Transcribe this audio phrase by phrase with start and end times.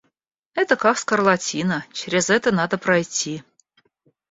[0.55, 3.43] Это как скарлатина, чрез это надо пройти.